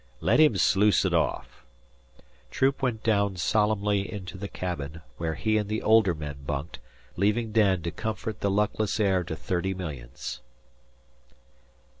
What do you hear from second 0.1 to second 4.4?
Let him sluice it off!" Troop went down solemnly into